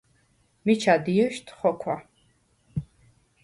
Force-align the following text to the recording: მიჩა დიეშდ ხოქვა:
მიჩა 0.65 0.95
დიეშდ 1.05 1.47
ხოქვა: 1.57 1.95